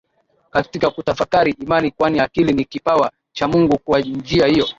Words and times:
katika 0.51 0.89
kutafakari 0.89 1.51
imani 1.51 1.91
kwani 1.91 2.19
akili 2.19 2.53
ni 2.53 2.65
kipawa 2.65 3.11
cha 3.33 3.47
Mungu 3.47 3.77
Kwa 3.79 3.99
njia 4.01 4.45
hiyo 4.47 4.65